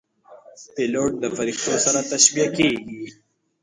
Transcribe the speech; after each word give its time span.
پیلوټ 0.75 1.11
د 1.19 1.23
پرښتو 1.37 1.73
سره 1.85 1.99
تشبیه 2.11 2.47
کېږي. 2.57 3.03